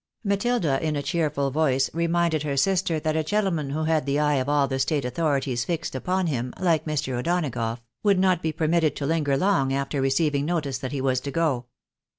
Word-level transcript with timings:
Matilda, 0.23 0.83
in 0.83 0.95
a 0.95 1.03
cheerful 1.03 1.51
voice, 1.51 1.87
reminded 1.93 2.41
her 2.41 2.57
sister 2.57 2.99
that 2.99 3.15
a 3.15 3.23
gentleman 3.23 3.69
who 3.69 3.83
had 3.83 4.07
the 4.07 4.17
eye 4.17 4.37
of 4.37 4.49
all 4.49 4.67
the 4.67 4.79
state 4.79 5.05
authorities 5.05 5.63
fixed 5.63 5.93
upon 5.93 6.25
him, 6.25 6.55
like 6.59 6.85
Mr. 6.85 7.19
O'Donagough, 7.19 7.77
would 8.01 8.17
not 8.17 8.41
be 8.41 8.51
permitted 8.51 8.95
to 8.95 9.05
linger 9.05 9.37
long 9.37 9.71
after 9.71 10.01
receiving 10.01 10.43
notice 10.43 10.79
that 10.79 10.91
he 10.91 11.01
was 11.01 11.19
to 11.19 11.29
go. 11.29 11.65